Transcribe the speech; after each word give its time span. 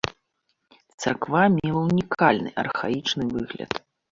Царква 1.03 1.43
мела 1.57 1.79
ўнікальны 1.91 2.49
архаічны 2.65 3.23
выгляд. 3.37 3.71